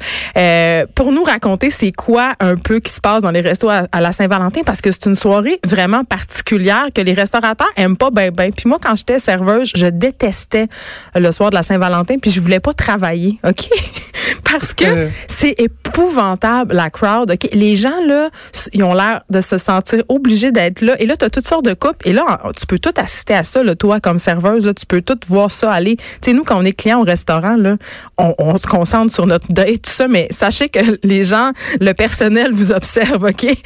pour 0.94 1.12
nous 1.12 1.22
raconter 1.24 1.70
c'est 1.70 1.92
quoi 1.92 2.34
un 2.40 2.56
peu 2.56 2.80
qui 2.80 2.92
se 2.92 3.00
passe 3.00 3.22
dans 3.22 3.30
les 3.30 3.40
restos 3.40 3.68
à, 3.68 3.86
à 3.92 4.00
la 4.00 4.12
Saint-Valentin, 4.12 4.62
parce 4.64 4.80
que 4.80 4.90
c'est 4.92 5.06
une 5.06 5.14
soirée 5.14 5.58
vraiment 5.66 6.04
particulière 6.04 6.86
que 6.94 7.00
les 7.00 7.12
restaurateurs 7.12 7.68
aiment 7.76 7.96
pas 7.96 8.10
ben 8.10 8.30
ben. 8.30 8.52
Puis 8.52 8.68
moi, 8.68 8.78
quand 8.82 8.96
j'étais 8.96 9.18
serveuse, 9.18 9.70
je 9.74 9.86
détestais 9.86 10.66
le 11.14 11.30
soir 11.32 11.50
de 11.50 11.54
la 11.56 11.62
Saint-Valentin, 11.62 12.16
puis 12.18 12.30
je 12.30 12.40
voulais 12.40 12.60
pas 12.60 12.72
travailler, 12.72 13.38
ok, 13.46 13.68
parce 14.44 14.72
que 14.74 15.08
c'est 15.28 15.54
épouvantable 15.60 16.74
la 16.74 16.90
crowd. 16.90 17.30
ok? 17.30 17.48
Les 17.52 17.76
gens 17.76 18.00
là, 18.06 18.30
ils 18.72 18.82
ont 18.82 18.94
l'air 18.94 19.22
de 19.30 19.40
se 19.40 19.58
sentir 19.58 19.89
obligés 20.08 20.52
d'être 20.52 20.80
là. 20.80 20.94
Et 21.00 21.06
là, 21.06 21.16
tu 21.16 21.24
as 21.24 21.30
toutes 21.30 21.46
sortes 21.46 21.64
de 21.64 21.74
couples. 21.74 22.08
Et 22.08 22.12
là, 22.12 22.40
tu 22.58 22.66
peux 22.66 22.78
tout 22.78 22.92
assister 22.96 23.34
à 23.34 23.42
ça, 23.44 23.62
là, 23.62 23.74
toi, 23.74 24.00
comme 24.00 24.18
serveuse. 24.18 24.66
Là, 24.66 24.74
tu 24.74 24.86
peux 24.86 25.02
tout 25.02 25.18
voir 25.28 25.50
ça 25.50 25.72
aller. 25.72 25.96
Tu 25.96 26.04
sais, 26.22 26.32
nous, 26.32 26.44
quand 26.44 26.58
on 26.58 26.64
est 26.64 26.72
client 26.72 27.00
au 27.00 27.04
restaurant, 27.04 27.56
là, 27.56 27.76
on, 28.18 28.34
on 28.38 28.56
se 28.56 28.66
concentre 28.66 29.12
sur 29.12 29.26
notre 29.26 29.52
date, 29.52 29.82
tout 29.82 29.90
ça. 29.90 30.08
Mais 30.08 30.28
sachez 30.30 30.68
que 30.68 30.80
les 31.02 31.24
gens, 31.24 31.52
le 31.80 31.92
personnel 31.92 32.52
vous 32.52 32.72
observe, 32.72 33.24
OK? 33.24 33.44
Et 33.44 33.56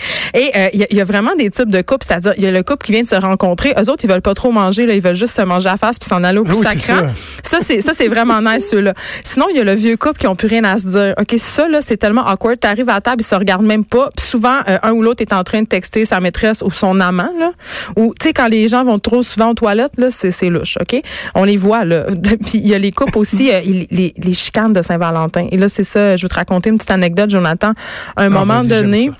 euh, 0.56 0.68
il 0.72 0.80
y, 0.80 0.82
a- 0.82 0.86
il 0.90 0.96
y 0.96 1.00
a 1.00 1.04
vraiment 1.04 1.34
des 1.36 1.50
types 1.50 1.70
de 1.70 1.82
couples. 1.82 2.04
C'est-à-dire, 2.06 2.34
il 2.36 2.44
y 2.44 2.46
a 2.46 2.50
le 2.52 2.62
couple 2.62 2.86
qui 2.86 2.92
vient 2.92 3.02
de 3.02 3.08
se 3.08 3.14
rencontrer. 3.14 3.74
Eux 3.78 3.90
autres, 3.90 4.04
ils 4.04 4.10
veulent 4.10 4.22
pas 4.22 4.34
trop 4.34 4.52
manger. 4.52 4.86
Là, 4.86 4.94
ils 4.94 5.00
veulent 5.02 5.14
juste 5.16 5.34
se 5.34 5.42
manger 5.42 5.68
à 5.68 5.76
face 5.76 5.98
puis 5.98 6.08
s'en 6.08 6.22
aller 6.24 6.38
au 6.38 6.44
plus 6.44 6.54
Oui, 6.56 6.64
sacrant. 6.64 7.08
Ça, 7.42 7.58
c'est 7.60 7.80
ça, 7.80 7.92
c'est 7.94 8.08
vraiment 8.08 8.40
nice 8.42 8.68
ceux-là. 8.70 8.94
Sinon, 9.24 9.46
il 9.50 9.56
y 9.56 9.60
a 9.60 9.64
le 9.64 9.74
vieux 9.74 9.96
couple 9.96 10.18
qui 10.18 10.26
ont 10.26 10.34
plus 10.34 10.48
rien 10.48 10.64
à 10.64 10.78
se 10.78 10.86
dire. 10.86 11.14
Ok, 11.20 11.34
ça 11.38 11.68
là, 11.68 11.80
c'est 11.82 11.96
tellement 11.96 12.26
awkward. 12.26 12.58
T'arrives 12.58 12.88
à 12.88 12.94
la 12.94 13.00
table, 13.00 13.22
ils 13.22 13.26
se 13.26 13.34
regardent 13.34 13.66
même 13.66 13.84
pas. 13.84 14.08
Puis 14.16 14.26
souvent, 14.26 14.58
euh, 14.68 14.78
un 14.82 14.92
ou 14.92 15.02
l'autre 15.02 15.22
est 15.22 15.32
en 15.32 15.44
train 15.44 15.62
de 15.62 15.66
texter 15.66 16.04
sa 16.14 16.20
maîtresse 16.20 16.62
ou 16.62 16.70
son 16.70 17.00
amant 17.00 17.30
là. 17.38 17.50
Ou 17.96 18.14
tu 18.20 18.28
sais, 18.28 18.32
quand 18.32 18.46
les 18.46 18.68
gens 18.68 18.84
vont 18.84 19.00
trop 19.00 19.22
souvent 19.22 19.50
aux 19.50 19.54
toilettes 19.54 19.98
là, 19.98 20.08
c'est 20.10 20.30
c'est 20.30 20.48
louche. 20.48 20.76
Ok, 20.80 21.00
on 21.34 21.42
les 21.44 21.56
voit 21.56 21.84
là. 21.84 22.04
Puis 22.46 22.58
il 22.58 22.68
y 22.68 22.74
a 22.74 22.78
les 22.78 22.92
couples 22.92 23.18
aussi, 23.18 23.50
euh, 23.52 23.60
les, 23.64 24.14
les, 24.16 24.34
chicanes 24.34 24.72
de 24.72 24.80
Saint-Valentin. 24.82 25.48
Et 25.50 25.56
là, 25.56 25.68
c'est 25.68 25.82
ça. 25.84 26.14
Je 26.16 26.22
vais 26.22 26.28
te 26.28 26.34
raconter 26.34 26.70
une 26.70 26.76
petite 26.76 26.90
anecdote, 26.92 27.30
Jonathan. 27.30 27.72
À 28.16 28.22
un 28.22 28.26
Ah, 28.26 28.28
moment 28.28 28.62
donné. 28.62 29.10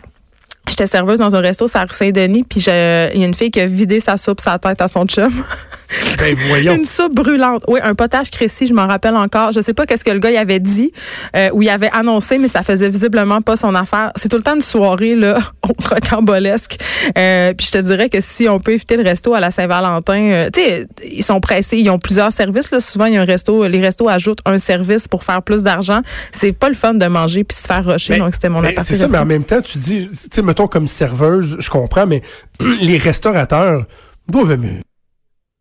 J'étais 0.69 0.87
serveuse 0.87 1.19
dans 1.19 1.37
un 1.37 1.41
resto, 1.41 1.67
c'est 1.67 1.79
à 1.79 1.83
rue 1.83 1.89
Saint-Denis, 1.93 2.45
puis 2.45 2.61
il 2.61 2.67
y 2.67 2.71
a 2.71 3.27
une 3.27 3.35
fille 3.35 3.51
qui 3.51 3.61
a 3.61 3.67
vidé 3.67 4.01
sa 4.01 4.17
soupe 4.17 4.41
sa 4.41 4.59
tête 4.59 4.81
à 4.81 4.89
son 4.89 5.05
chum. 5.07 5.33
Ben, 6.19 6.35
voyons. 6.49 6.75
Une 6.75 6.85
soupe 6.85 7.15
brûlante. 7.15 7.63
Oui, 7.69 7.81
un 7.83 7.95
potage 7.95 8.31
créci, 8.31 8.67
je 8.67 8.75
m'en 8.75 8.87
rappelle 8.87 9.17
encore. 9.17 9.53
Je 9.53 9.61
sais 9.61 9.75
pas 9.75 9.87
qu'est-ce 9.87 10.05
que 10.05 10.11
le 10.11 10.19
gars 10.19 10.31
y 10.31 10.37
avait 10.37 10.59
dit 10.59 10.93
euh, 11.37 11.51
ou 11.53 11.63
il 11.63 11.69
avait 11.69 11.91
annoncé, 11.93 12.39
mais 12.39 12.49
ça 12.49 12.63
faisait 12.63 12.89
visiblement 12.89 13.41
pas 13.43 13.57
son 13.57 13.75
affaire. 13.75 14.13
C'est 14.17 14.29
tout 14.29 14.37
le 14.37 14.43
temps 14.43 14.55
une 14.55 14.61
soirée 14.61 15.15
là, 15.15 15.39
au 15.69 15.73
rocambolesque. 15.89 16.79
Euh, 17.17 17.53
puis 17.55 17.67
je 17.67 17.73
te 17.73 17.79
dirais 17.79 18.09
que 18.09 18.21
si 18.21 18.49
on 18.49 18.59
peut 18.59 18.73
éviter 18.73 18.97
le 18.97 19.03
resto 19.03 19.35
à 19.35 19.41
la 19.41 19.51
Saint-Valentin, 19.51 20.31
euh, 20.33 20.51
tu 20.53 20.61
sais, 20.61 20.87
ils 21.05 21.23
sont 21.23 21.41
pressés, 21.41 21.79
ils 21.79 21.91
ont 21.91 21.99
plusieurs 21.99 22.33
services. 22.33 22.71
Là. 22.71 22.81
Souvent, 22.81 23.07
il 23.07 23.15
y 23.15 23.17
a 23.17 23.21
un 23.21 23.27
resto, 23.27 23.67
les 23.67 23.81
restos 23.81 24.09
ajoutent 24.09 24.41
un 24.47 24.59
service 24.59 25.09
pour 25.09 25.25
faire 25.25 25.43
plus 25.43 25.63
d'argent. 25.63 26.01
C'est 26.33 26.53
pas 26.53 26.69
le 26.69 26.75
fun 26.75 26.95
de 26.95 27.07
manger 27.07 27.45
puis 27.45 27.57
se 27.57 27.67
faire 27.67 27.85
rusher. 27.85 28.15
Ben, 28.15 28.21
donc 28.21 28.35
c'était 28.35 28.49
mon 28.49 28.61
ben, 28.61 28.75
C'est 28.83 28.97
ça, 28.97 29.09
mais 29.09 29.19
en 29.19 29.27
même 29.27 29.45
temps, 29.45 29.61
tu 29.61 29.79
dis, 29.79 30.09
tu 30.09 30.29
sais, 30.33 30.43
comme 30.55 30.87
serveuse, 30.87 31.57
je 31.59 31.71
comprends, 31.71 32.07
mais 32.07 32.23
les 32.81 32.99
restaurateurs 32.99 33.87
doivent 34.29 34.53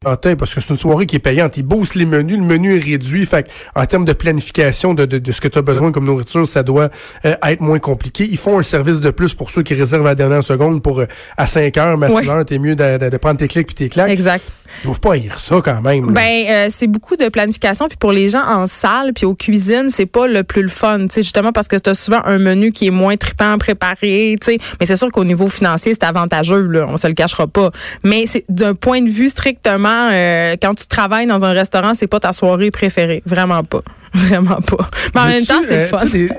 Parce 0.04 0.54
que 0.54 0.62
c'est 0.62 0.70
une 0.70 0.78
soirée 0.78 1.06
qui 1.06 1.16
est 1.16 1.20
payante. 1.20 1.58
Ils 1.58 1.64
boostent 1.64 1.96
les 1.96 2.06
menus, 2.06 2.38
le 2.38 2.44
menu 2.44 2.76
est 2.76 2.84
réduit. 2.84 3.26
Fait 3.26 3.44
que, 3.44 3.50
en 3.76 3.86
termes 3.86 4.06
de 4.06 4.14
planification 4.14 4.94
de, 4.94 5.06
de, 5.06 5.18
de 5.18 5.32
ce 5.32 5.42
que 5.42 5.48
tu 5.48 5.58
as 5.58 5.62
besoin 5.62 5.92
comme 5.92 6.06
nourriture, 6.06 6.48
ça 6.48 6.64
doit 6.64 6.90
euh, 7.26 7.36
être 7.44 7.62
moins 7.62 7.80
compliqué. 7.80 8.28
Ils 8.30 8.38
font 8.38 8.60
un 8.60 8.64
service 8.64 9.00
de 9.00 9.10
plus 9.12 9.34
pour 9.34 9.50
ceux 9.52 9.64
qui 9.64 9.74
réservent 9.74 10.06
à 10.06 10.10
la 10.10 10.16
dernière 10.16 10.44
seconde 10.44 10.82
pour 10.82 11.00
euh, 11.00 11.08
à 11.38 11.48
5 11.48 11.78
heures, 11.78 11.98
mais 11.98 12.08
à 12.08 12.10
6 12.10 12.16
Ouais. 12.16 12.30
heures, 12.30 12.46
t'es 12.46 12.60
mieux 12.60 12.76
de, 12.76 13.10
de- 13.10 13.18
prendre 13.18 13.38
tes 13.40 13.48
clics 13.48 13.68
puis 13.68 13.76
tes 13.76 13.90
claques. 13.90 14.10
Exact. 14.10 14.44
Ils 14.82 14.86
doivent 14.86 15.00
pas 15.00 15.14
haïr 15.14 15.40
ça 15.40 15.62
quand 15.64 15.82
même. 15.82 16.08
là. 16.08 16.12
Ben 16.14 16.46
euh, 16.50 16.68
c'est 16.70 16.88
beaucoup 16.88 17.16
de 17.16 17.30
planification 17.30 17.88
puis 17.88 17.98
pour 17.98 18.12
les 18.12 18.28
gens 18.30 18.44
en 18.44 18.66
salle 18.68 19.14
puis 19.14 19.26
aux 19.26 19.36
cuisines, 19.36 19.90
c'est 19.90 20.08
pas 20.08 20.26
le 20.28 20.44
plus 20.44 20.64
le 20.64 20.68
fun, 20.68 21.02
tu 21.02 21.08
sais 21.12 21.22
justement 21.22 21.52
parce 21.52 21.68
que 21.68 21.76
tu 21.76 21.90
as 21.92 21.94
souvent 21.94 22.22
un 22.26 22.40
menu 22.40 22.72
qui 22.72 22.88
est 22.88 22.92
moins 22.92 23.16
trippant 23.16 23.58
préparé, 23.60 24.36
tu 24.42 24.46
sais. 24.54 24.58
Mais 24.80 24.86
c'est 24.88 24.96
sûr 24.96 25.12
qu'au 25.12 25.26
niveau 25.26 25.48
financier, 25.48 25.94
c'est 25.94 26.04
avantageux 26.06 26.62
là, 26.68 26.88
on 26.90 26.98
se 26.98 27.06
le 27.08 27.14
cachera 27.14 27.46
pas. 27.48 27.70
Mais 28.04 28.26
c'est 28.26 28.46
d'un 28.50 28.74
point 28.74 29.02
de 29.02 29.10
vue 29.10 29.30
strictement 29.30 29.93
euh, 30.12 30.56
quand 30.62 30.74
tu 30.76 30.88
travailles 30.88 31.26
dans 31.28 31.44
un 31.46 31.52
restaurant, 31.52 31.94
c'est 31.94 32.08
pas 32.08 32.20
ta 32.20 32.34
soirée 32.34 32.72
préférée, 32.72 33.22
vraiment 33.26 33.64
pas. 33.64 33.82
Vraiment 34.14 34.60
pas. 34.62 34.90
Mais 35.16 35.22
en 35.22 35.26
même 35.26 35.44
temps, 35.46 35.62
c'est 35.68 35.86
euh, 35.86 35.88
fun. 35.88 35.98
tu 36.06 36.10
sais, 36.12 36.18
des- 36.28 36.30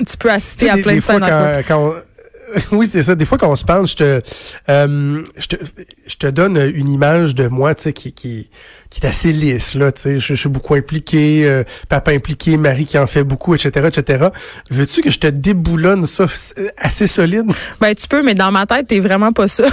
tu 0.06 0.16
peux 0.18 0.30
assister 0.30 0.68
à 0.68 0.74
des- 0.76 0.82
plein 0.82 0.96
de 0.96 1.00
scènes. 1.00 1.24
Oui, 2.70 2.86
c'est 2.86 3.02
ça. 3.02 3.14
Des 3.16 3.24
fois, 3.24 3.36
quand 3.38 3.50
on 3.50 3.56
se 3.56 3.64
parle, 3.64 3.84
je 3.88 3.96
te, 3.96 4.20
euh, 4.68 5.24
je 5.36 5.46
te, 5.48 5.56
je 6.06 6.14
te 6.16 6.26
donne 6.28 6.56
une 6.74 6.86
image 6.88 7.34
de 7.34 7.48
moi, 7.48 7.74
tu 7.74 7.82
sais, 7.84 7.92
qui, 7.92 8.12
qui, 8.12 8.48
qui 8.90 9.00
est 9.00 9.06
assez 9.08 9.32
lisse, 9.32 9.74
là, 9.74 9.90
tu 9.90 10.00
sais. 10.02 10.18
Je, 10.20 10.34
je 10.34 10.40
suis 10.40 10.48
beaucoup 10.48 10.74
impliqué, 10.74 11.46
euh, 11.46 11.64
papa 11.88 12.12
impliqué, 12.12 12.56
Marie 12.56 12.84
qui 12.86 12.96
en 12.98 13.08
fait 13.08 13.24
beaucoup, 13.24 13.54
etc., 13.56 13.88
etc. 13.88 14.26
Veux-tu 14.70 15.00
que 15.00 15.10
je 15.10 15.18
te 15.18 15.26
déboulonne 15.26 16.06
ça 16.06 16.26
assez 16.78 17.08
solide? 17.08 17.46
Ben 17.80 17.92
tu 17.94 18.06
peux, 18.06 18.22
mais 18.22 18.34
dans 18.34 18.52
ma 18.52 18.66
tête, 18.66 18.86
t'es 18.86 19.00
vraiment 19.00 19.32
pas 19.32 19.48
ça. 19.48 19.64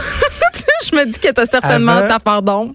Je 0.90 0.96
me 0.96 1.06
dis 1.06 1.20
que 1.20 1.32
t'as 1.32 1.46
certainement 1.46 1.92
Avant- 1.92 2.08
ta 2.08 2.20
part 2.20 2.42
d'ombre. 2.42 2.74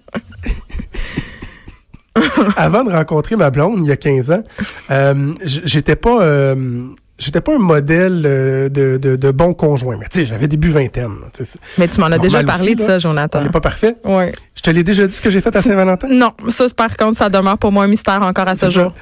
Avant 2.57 2.83
de 2.83 2.91
rencontrer 2.91 3.35
ma 3.35 3.49
blonde, 3.49 3.79
il 3.83 3.87
y 3.87 3.91
a 3.91 3.97
15 3.97 4.31
ans, 4.31 4.43
euh, 4.91 5.33
j'étais 5.43 5.95
pas... 5.95 6.21
euh, 6.21 6.85
J'étais 7.19 7.41
pas 7.41 7.55
un 7.55 7.57
modèle 7.57 8.21
euh, 8.27 8.69
de, 8.69 8.97
de, 8.97 9.15
de 9.15 9.31
bon 9.31 9.55
conjoint, 9.55 9.97
mais 9.97 10.05
tu 10.07 10.19
sais, 10.19 10.25
j'avais 10.27 10.47
début 10.47 10.69
vingtaine. 10.69 11.15
là, 11.19 11.45
Mais 11.79 11.87
tu 11.87 11.99
m'en 11.99 12.05
as 12.11 12.19
déjà 12.19 12.43
parlé 12.43 12.65
aussi, 12.65 12.75
de 12.75 12.81
ça, 12.81 12.99
Jonathan. 12.99 13.39
On 13.39 13.43
n'est 13.45 13.49
pas 13.49 13.59
parfait. 13.59 13.95
Ouais. 14.03 14.31
Je 14.53 14.61
te 14.61 14.69
l'ai 14.69 14.83
déjà 14.83 15.07
dit 15.07 15.13
ce 15.15 15.21
que 15.23 15.31
j'ai 15.31 15.41
fait 15.41 15.55
à 15.55 15.63
Saint-Valentin? 15.63 16.09
Non, 16.11 16.31
ça, 16.49 16.65
par 16.77 16.95
contre, 16.95 17.17
ça 17.17 17.29
demeure 17.29 17.57
pour 17.57 17.71
moi 17.71 17.85
un 17.85 17.87
mystère 17.87 18.21
encore 18.21 18.47
à 18.47 18.53
ce 18.53 18.69
jour. 18.69 18.93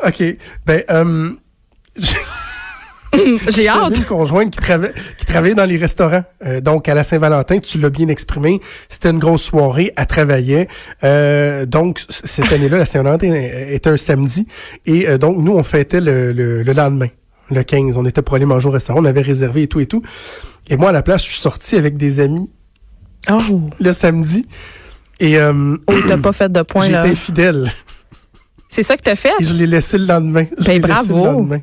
ça. 0.00 0.08
OK. 0.08 0.22
Ben, 0.64 0.82
J'ai 3.48 3.68
hâte. 3.68 3.98
une 3.98 4.04
conjointe 4.04 4.50
qui, 4.54 4.60
qui 5.18 5.26
travaillait 5.26 5.54
dans 5.54 5.64
les 5.64 5.76
restaurants. 5.76 6.24
Euh, 6.44 6.60
donc, 6.60 6.88
à 6.88 6.94
la 6.94 7.04
Saint-Valentin, 7.04 7.58
tu 7.58 7.78
l'as 7.78 7.90
bien 7.90 8.08
exprimé, 8.08 8.60
c'était 8.88 9.10
une 9.10 9.18
grosse 9.18 9.42
soirée, 9.42 9.92
elle 9.96 10.06
travaillait. 10.06 10.68
Euh, 11.04 11.66
donc, 11.66 12.00
cette 12.08 12.52
année-là, 12.52 12.78
la 12.78 12.84
Saint-Valentin 12.84 13.32
était 13.32 13.90
un 13.90 13.96
samedi. 13.96 14.46
Et 14.86 15.08
euh, 15.08 15.18
donc, 15.18 15.38
nous, 15.38 15.52
on 15.52 15.62
fêtait 15.62 16.00
le, 16.00 16.32
le, 16.32 16.62
le 16.62 16.72
lendemain, 16.72 17.08
le 17.50 17.62
15. 17.62 17.96
On 17.96 18.04
était 18.04 18.22
pour 18.22 18.36
aller 18.36 18.44
manger 18.46 18.68
au 18.68 18.72
restaurant, 18.72 19.00
on 19.00 19.04
avait 19.04 19.22
réservé 19.22 19.62
et 19.62 19.66
tout 19.68 19.80
et 19.80 19.86
tout. 19.86 20.02
Et 20.68 20.76
moi, 20.76 20.90
à 20.90 20.92
la 20.92 21.02
place, 21.02 21.22
je 21.24 21.30
suis 21.30 21.40
sorti 21.40 21.76
avec 21.76 21.96
des 21.96 22.20
amis 22.20 22.50
Oh, 23.30 23.60
le 23.80 23.92
samedi. 23.92 24.46
Et 25.20 25.38
euh, 25.38 25.76
oh 25.86 25.94
t'as 26.06 26.16
pas 26.16 26.32
fait 26.32 26.50
de 26.50 26.62
point, 26.62 26.88
là. 26.90 27.02
j'étais 27.02 27.12
infidèle. 27.12 27.72
C'est 28.68 28.82
ça 28.82 28.96
que 28.96 29.02
t'as 29.02 29.16
fait? 29.16 29.32
Et 29.40 29.44
je 29.44 29.54
l'ai 29.54 29.66
laissé 29.66 29.98
le 29.98 30.06
lendemain. 30.06 30.44
Ben, 30.64 30.80
bravo. 30.80 31.16
le 31.16 31.24
lendemain. 31.24 31.60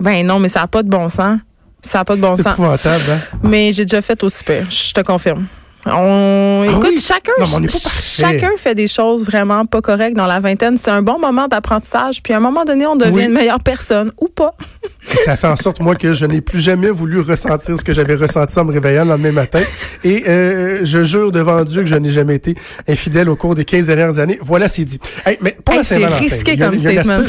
Ben 0.00 0.26
non, 0.26 0.38
mais 0.38 0.48
ça 0.48 0.60
n'a 0.60 0.66
pas 0.66 0.82
de 0.82 0.88
bon 0.88 1.08
sens. 1.08 1.38
Ça 1.82 1.98
n'a 1.98 2.04
pas 2.04 2.16
de 2.16 2.20
bon 2.20 2.36
sens. 2.36 2.52
épouvantable, 2.54 3.02
hein? 3.10 3.38
Mais 3.42 3.72
j'ai 3.72 3.84
déjà 3.84 4.00
fait 4.02 4.22
aussi 4.24 4.42
pire, 4.44 4.66
je 4.70 4.92
te 4.92 5.00
confirme. 5.02 5.46
On... 5.88 6.64
Ah 6.66 6.70
Écoute, 6.72 6.86
oui? 6.96 6.98
chacun, 7.00 7.30
Non, 7.38 7.44
on 7.46 7.68
chacun 7.70 8.50
fait 8.56 8.74
des 8.74 8.88
choses 8.88 9.24
vraiment 9.24 9.64
pas 9.66 9.80
correctes 9.80 10.16
dans 10.16 10.26
la 10.26 10.40
vingtaine. 10.40 10.76
C'est 10.76 10.90
un 10.90 11.00
bon 11.00 11.20
moment 11.20 11.46
d'apprentissage. 11.46 12.20
Puis 12.24 12.32
à 12.32 12.38
un 12.38 12.40
moment 12.40 12.64
donné, 12.64 12.84
on 12.88 12.96
devient 12.96 13.12
Oui. 13.12 13.24
une 13.26 13.32
meilleure 13.32 13.60
personne 13.60 14.10
ou 14.20 14.26
pas. 14.26 14.50
Ça 15.24 15.36
fait 15.36 15.46
en 15.46 15.54
sorte, 15.54 15.78
moi, 15.78 15.94
que 15.94 16.12
je 16.12 16.26
n'ai 16.26 16.40
plus 16.40 16.58
jamais 16.58 16.90
voulu 16.90 17.20
ressentir 17.20 17.78
ce 17.78 17.84
que 17.84 17.92
j'avais 17.92 18.16
ressenti 18.16 18.58
en 18.58 18.64
me 18.64 18.72
réveillant 18.72 19.04
le 19.04 19.10
lendemain 19.10 19.30
matin. 19.30 19.60
Et 20.02 20.24
euh, 20.26 20.80
je 20.84 21.04
jure 21.04 21.30
devant 21.30 21.62
Dieu 21.62 21.82
que 21.82 21.88
je 21.88 21.94
n'ai 21.94 22.10
jamais 22.10 22.34
été 22.34 22.56
infidèle 22.88 23.28
au 23.28 23.36
cours 23.36 23.54
des 23.54 23.64
15 23.64 23.86
dernières 23.86 24.18
années. 24.18 24.38
Voilà, 24.42 24.66
c'est 24.68 24.84
dit. 24.84 24.98
Hey, 25.24 25.38
mais 25.40 25.56
pour 25.64 25.72
Hey, 25.72 25.78
la 25.78 25.84
c'est 25.84 25.94
Saint-Valentin, 26.00 26.18
risqué 26.18 26.56
comme 26.58 26.78
statement. 26.78 27.20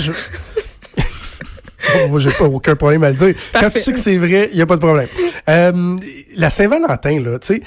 Oh, 1.95 2.09
moi, 2.09 2.19
j'ai 2.19 2.31
pas 2.31 2.45
aucun 2.45 2.75
problème 2.75 3.03
à 3.03 3.09
le 3.09 3.15
dire. 3.15 3.35
Quand 3.53 3.69
tu 3.69 3.79
sais 3.79 3.93
que 3.93 3.99
c'est 3.99 4.17
vrai, 4.17 4.49
il 4.51 4.55
n'y 4.55 4.61
a 4.61 4.65
pas 4.65 4.75
de 4.75 4.81
problème. 4.81 5.07
Euh, 5.47 5.97
la 6.35 6.49
Saint-Valentin, 6.49 7.21
là, 7.21 7.39
tu 7.39 7.61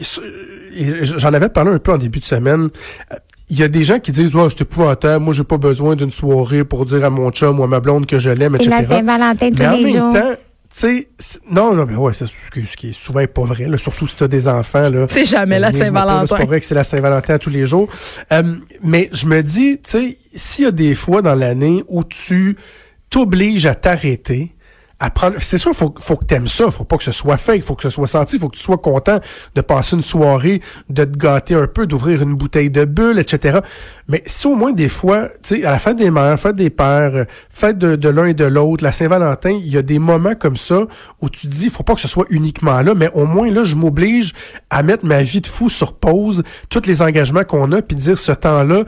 sais, 0.00 1.04
j'en 1.16 1.32
avais 1.32 1.48
parlé 1.48 1.72
un 1.72 1.78
peu 1.78 1.92
en 1.92 1.98
début 1.98 2.20
de 2.20 2.24
semaine. 2.24 2.68
Euh, 3.12 3.16
Il 3.50 3.58
y 3.58 3.62
a 3.62 3.68
des 3.68 3.84
gens 3.84 3.98
qui 3.98 4.12
disent, 4.12 4.34
ouais, 4.34 4.48
c'est 4.48 4.62
épouvantable, 4.62 5.24
moi, 5.24 5.34
j'ai 5.34 5.44
pas 5.44 5.58
besoin 5.58 5.94
d'une 5.96 6.10
soirée 6.10 6.64
pour 6.64 6.86
dire 6.86 7.04
à 7.04 7.10
mon 7.10 7.30
chum 7.30 7.60
ou 7.60 7.64
à 7.64 7.66
ma 7.66 7.80
blonde 7.80 8.06
que 8.06 8.18
je 8.18 8.30
l'aime, 8.30 8.56
etc. 8.56 8.86
Saint-Valentin 8.88 9.50
Mais 9.56 9.66
en 9.66 9.78
même 9.78 10.12
temps, 10.12 10.34
tu 10.74 10.80
sais, 10.80 11.08
non, 11.48 11.74
non, 11.74 11.86
mais 11.86 11.94
ouais, 11.94 12.12
c'est 12.14 12.26
ce 12.26 12.76
qui, 12.76 12.88
est 12.88 12.92
souvent 12.92 13.24
pas 13.26 13.44
vrai, 13.44 13.66
là, 13.66 13.76
surtout 13.76 14.08
si 14.08 14.16
t'as 14.16 14.26
des 14.26 14.48
enfants, 14.48 14.88
là. 14.88 15.06
C'est 15.08 15.24
jamais 15.24 15.60
la 15.60 15.72
Saint-Valentin. 15.72 16.26
C'est 16.26 16.36
pas 16.36 16.46
vrai 16.46 16.58
que 16.58 16.66
c'est 16.66 16.74
la 16.74 16.82
Saint-Valentin 16.82 17.34
à 17.34 17.38
tous 17.38 17.50
les 17.50 17.66
jours. 17.66 17.88
Euh, 18.32 18.42
mais 18.82 19.08
je 19.12 19.26
me 19.26 19.40
dis, 19.42 19.76
tu 19.76 19.90
sais, 19.90 20.18
s'il 20.34 20.64
y 20.64 20.66
a 20.66 20.72
des 20.72 20.96
fois 20.96 21.22
dans 21.22 21.36
l'année 21.36 21.84
où 21.86 22.02
tu 22.02 22.56
t'obliges 23.14 23.66
à 23.66 23.76
t'arrêter. 23.76 24.53
C'est 25.38 25.58
sûr, 25.58 25.72
faut, 25.74 25.94
faut 25.98 26.16
que 26.16 26.24
t'aimes 26.24 26.48
ça. 26.48 26.70
Faut 26.70 26.84
pas 26.84 26.96
que 26.96 27.04
ce 27.04 27.12
soit 27.12 27.36
fake. 27.36 27.64
Faut 27.64 27.74
que 27.74 27.82
ce 27.82 27.90
soit 27.90 28.06
senti. 28.06 28.38
Faut 28.38 28.48
que 28.48 28.56
tu 28.56 28.62
sois 28.62 28.78
content 28.78 29.18
de 29.54 29.60
passer 29.60 29.96
une 29.96 30.02
soirée, 30.02 30.60
de 30.88 31.04
te 31.04 31.16
gâter 31.16 31.54
un 31.54 31.66
peu, 31.66 31.86
d'ouvrir 31.86 32.22
une 32.22 32.34
bouteille 32.34 32.70
de 32.70 32.84
bulle, 32.84 33.18
etc. 33.18 33.60
Mais 34.08 34.22
si 34.26 34.46
au 34.46 34.54
moins 34.54 34.72
des 34.72 34.88
fois, 34.88 35.28
tu 35.42 35.56
sais, 35.56 35.64
à 35.64 35.70
la 35.70 35.78
fête 35.78 35.96
des 35.96 36.10
mères, 36.10 36.38
fête 36.38 36.56
des 36.56 36.70
pères, 36.70 37.26
fête 37.48 37.78
de, 37.78 37.96
de 37.96 38.08
l'un 38.08 38.26
et 38.26 38.34
de 38.34 38.44
l'autre, 38.44 38.84
la 38.84 38.92
Saint-Valentin, 38.92 39.50
il 39.50 39.68
y 39.68 39.76
a 39.76 39.82
des 39.82 39.98
moments 39.98 40.34
comme 40.34 40.56
ça 40.56 40.86
où 41.20 41.28
tu 41.28 41.46
dis, 41.46 41.70
faut 41.70 41.82
pas 41.82 41.94
que 41.94 42.00
ce 42.00 42.08
soit 42.08 42.26
uniquement 42.30 42.80
là, 42.82 42.94
mais 42.94 43.10
au 43.14 43.26
moins 43.26 43.50
là, 43.50 43.64
je 43.64 43.76
m'oblige 43.76 44.32
à 44.70 44.82
mettre 44.82 45.04
ma 45.04 45.22
vie 45.22 45.40
de 45.40 45.46
fou 45.46 45.68
sur 45.68 45.94
pause, 45.94 46.42
tous 46.68 46.86
les 46.86 47.02
engagements 47.02 47.44
qu'on 47.44 47.72
a, 47.72 47.82
puis 47.82 47.96
dire 47.96 48.18
ce 48.18 48.32
temps-là, 48.32 48.84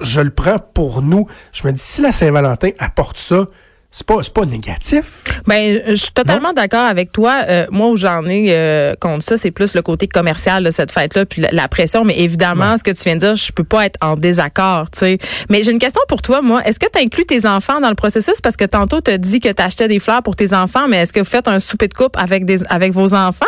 je 0.00 0.20
le 0.20 0.30
prends 0.30 0.58
pour 0.58 1.02
nous. 1.02 1.26
Je 1.52 1.66
me 1.66 1.72
dis, 1.72 1.80
si 1.82 2.02
la 2.02 2.12
Saint-Valentin 2.12 2.70
apporte 2.78 3.16
ça, 3.16 3.46
c'est 3.90 4.06
pas 4.06 4.22
c'est 4.22 4.32
pas 4.32 4.44
négatif. 4.44 5.24
Ben 5.46 5.82
je 5.86 5.94
suis 5.94 6.12
totalement 6.12 6.52
d'accord 6.52 6.84
avec 6.84 7.10
toi. 7.10 7.42
Euh, 7.48 7.66
moi 7.70 7.88
où 7.88 7.96
j'en 7.96 8.24
ai 8.26 8.46
euh, 8.50 8.94
contre 9.00 9.24
ça, 9.24 9.36
c'est 9.36 9.50
plus 9.50 9.74
le 9.74 9.82
côté 9.82 10.06
commercial 10.06 10.62
de 10.62 10.70
cette 10.70 10.92
fête 10.92 11.14
là 11.14 11.26
puis 11.26 11.42
la, 11.50 11.68
pression 11.68 12.04
mais 12.04 12.18
évidemment 12.18 12.76
ce 12.76 12.84
que 12.84 12.90
tu 12.90 13.02
viens 13.02 13.14
de 13.14 13.20
dire, 13.20 13.36
je 13.36 13.52
peux 13.52 13.64
pas 13.64 13.86
être 13.86 13.98
en 14.00 14.14
désaccord, 14.14 14.90
tu 14.90 15.00
sais. 15.00 15.18
Mais 15.48 15.62
j'ai 15.62 15.72
une 15.72 15.78
question 15.78 16.02
pour 16.08 16.22
toi 16.22 16.40
moi, 16.40 16.62
est-ce 16.64 16.78
que 16.78 16.86
tu 16.92 17.02
inclus 17.02 17.26
tes 17.26 17.46
enfants 17.46 17.80
dans 17.80 17.88
le 17.88 17.94
processus? 17.94 18.40
Parce 18.40 18.56
que 18.56 18.64
tantôt 18.64 19.00
tu 19.00 19.10
as 19.10 19.18
dit 19.18 19.40
que 19.40 19.48
tu 19.48 19.62
achetais 19.62 19.88
des 19.88 19.98
fleurs 19.98 20.22
pour 20.22 20.36
tes 20.36 20.54
enfants, 20.54 20.86
mais 20.88 20.98
est-ce 20.98 21.12
que 21.12 21.20
vous 21.20 21.26
faites 21.26 21.48
un 21.48 21.58
souper 21.58 21.88
de 21.88 21.94
coupe 21.94 22.16
avec 22.16 22.44
des 22.44 22.62
avec 22.68 22.92
vos 22.92 23.14
enfants? 23.14 23.46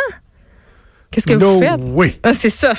Qu'est-ce 1.12 1.26
que 1.26 1.34
vous 1.34 1.58
faites? 1.58 1.72
Oui. 1.78 2.18
Ah, 2.22 2.32
c'est 2.32 2.50
ça. 2.50 2.72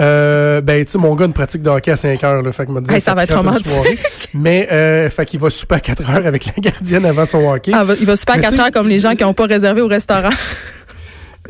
Euh, 0.00 0.60
ben, 0.60 0.84
tu 0.84 0.90
sais, 0.90 0.98
mon 0.98 1.14
gars 1.14 1.26
une 1.26 1.32
pratique 1.32 1.62
de 1.62 1.70
hockey 1.70 1.92
à 1.92 1.96
5 1.96 2.22
heures, 2.24 2.42
là. 2.42 2.52
Fait 2.52 2.66
que 2.66 2.72
me 2.72 2.80
dit, 2.80 3.00
ça 3.00 3.14
va 3.14 3.24
être 3.24 3.36
romantique. 3.36 4.00
Mais, 4.34 4.68
euh, 4.72 5.08
fait 5.08 5.24
qu'il 5.24 5.38
va 5.38 5.50
souper 5.50 5.76
à 5.76 5.80
4 5.80 6.10
heures 6.10 6.26
avec 6.26 6.46
la 6.46 6.52
gardienne 6.58 7.04
avant 7.06 7.24
son 7.24 7.48
hockey. 7.48 7.72
Ah, 7.72 7.84
il 8.00 8.06
va 8.06 8.16
souper 8.16 8.32
à 8.32 8.38
4 8.38 8.60
heures 8.60 8.70
comme 8.72 8.88
les 8.88 8.98
gens 8.98 9.14
qui 9.14 9.22
n'ont 9.22 9.34
pas 9.34 9.46
réservé 9.46 9.80
au 9.80 9.88
restaurant. 9.88 10.30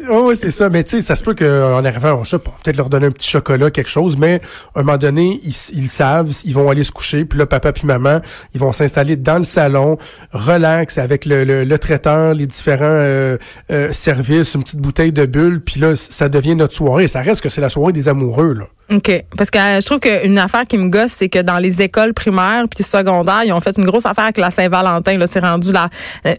oui, 0.08 0.36
c'est 0.36 0.50
ça. 0.50 0.68
Mais 0.68 0.84
tu 0.84 0.90
sais, 0.90 1.00
ça 1.00 1.16
se 1.16 1.22
peut 1.22 1.34
qu'en 1.34 1.84
arrivant, 1.84 2.24
je 2.24 2.30
sais 2.30 2.38
peut-être 2.38 2.76
leur 2.76 2.88
donner 2.88 3.06
un 3.06 3.10
petit 3.10 3.28
chocolat, 3.28 3.70
quelque 3.70 3.90
chose, 3.90 4.16
mais 4.16 4.40
à 4.74 4.80
un 4.80 4.82
moment 4.82 4.98
donné, 4.98 5.40
ils, 5.44 5.54
ils 5.74 5.88
savent, 5.88 6.32
ils 6.44 6.54
vont 6.54 6.70
aller 6.70 6.84
se 6.84 6.92
coucher, 6.92 7.24
puis 7.24 7.38
là, 7.38 7.46
papa 7.46 7.72
puis 7.72 7.86
maman, 7.86 8.20
ils 8.54 8.60
vont 8.60 8.72
s'installer 8.72 9.16
dans 9.16 9.38
le 9.38 9.44
salon, 9.44 9.98
relax, 10.32 10.98
avec 10.98 11.24
le, 11.24 11.44
le, 11.44 11.78
traiteur, 11.78 12.34
les 12.34 12.46
différents 12.46 12.84
euh, 12.84 13.36
euh, 13.70 13.92
services, 13.92 14.54
une 14.54 14.62
petite 14.62 14.80
bouteille 14.80 15.12
de 15.12 15.26
bulle, 15.26 15.60
puis 15.60 15.80
là, 15.80 15.96
ça 15.96 16.28
devient 16.28 16.56
notre 16.56 16.74
soirée. 16.74 17.08
Ça 17.08 17.20
reste 17.20 17.42
que 17.42 17.48
c'est 17.48 17.60
la 17.60 17.68
soirée 17.68 17.92
des 17.92 18.08
amoureux, 18.08 18.54
là. 18.54 18.66
OK. 18.92 19.24
Parce 19.36 19.50
que 19.50 19.58
euh, 19.58 19.80
je 19.80 19.86
trouve 19.86 20.00
qu'une 20.00 20.38
affaire 20.38 20.64
qui 20.64 20.76
me 20.76 20.88
gosse, 20.88 21.12
c'est 21.12 21.28
que 21.28 21.40
dans 21.40 21.58
les 21.58 21.80
écoles 21.80 22.12
primaires 22.12 22.64
puis 22.68 22.82
secondaires, 22.82 23.42
ils 23.44 23.52
ont 23.52 23.60
fait 23.60 23.76
une 23.78 23.84
grosse 23.84 24.04
affaire 24.04 24.24
avec 24.24 24.38
la 24.38 24.50
Saint-Valentin. 24.50 25.16
Là, 25.16 25.26
c'est 25.28 25.40
rendu 25.40 25.70
la, 25.70 25.88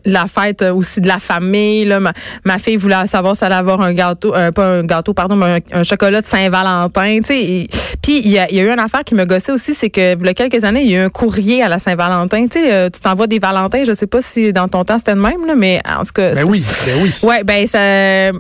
la 0.06 0.26
fête 0.28 0.62
aussi 0.62 1.00
de 1.00 1.08
la 1.08 1.20
famille. 1.20 1.86
Là. 1.86 2.00
Ma, 2.44 2.58
fille 2.58 2.76
voulait 2.76 3.08
savoir 3.08 3.36
si 3.36 3.44
elle 3.44 3.54
allait 3.54 3.60
avoir 3.60 3.82
un 3.82 3.94
gâteau, 3.94 4.36
euh, 4.36 4.52
pas 4.52 4.66
un 4.66 4.84
gâteau, 4.84 5.14
pardon, 5.14 5.36
mais 5.36 5.64
un, 5.72 5.84
chocolat 5.84 6.22
de 6.22 6.26
Saint-Valentin. 6.26 7.20
Puis 7.22 7.68
il 8.08 8.30
y 8.30 8.38
a, 8.38 8.52
y 8.52 8.60
a, 8.60 8.64
eu 8.64 8.70
une 8.70 8.80
affaire 8.80 9.04
qui 9.04 9.16
me 9.16 9.26
gossait 9.26 9.52
aussi, 9.52 9.74
c'est 9.74 9.90
que 9.90 10.16
il 10.20 10.26
y 10.26 10.30
a 10.30 10.34
quelques 10.34 10.64
années, 10.64 10.84
il 10.84 10.92
y 10.92 10.96
a 10.96 11.02
eu 11.02 11.06
un 11.06 11.10
courrier 11.10 11.64
à 11.64 11.70
la 11.70 11.80
Saint-Valentin. 11.80 12.48
Tu 12.48 12.60
sais, 12.60 12.74
euh, 12.74 12.90
tu 12.90 13.00
t'envoies 13.00 13.28
des 13.28 13.40
Valentins. 13.40 13.84
Je 13.86 13.94
sais 13.94 14.08
pas 14.08 14.22
si 14.22 14.52
dans 14.52 14.68
ton 14.68 14.84
temps 14.84 14.98
c'était 14.98 15.16
le 15.16 15.22
même, 15.22 15.46
là, 15.46 15.56
mais 15.56 15.80
en 15.88 16.04
ce 16.04 16.12
cas. 16.12 16.34
Ben 16.34 16.44
oui, 16.44 16.64
ben 16.86 16.96
oui. 17.02 17.14
Ouais, 17.24 17.44
ben 17.44 17.66
ça, 17.66 18.32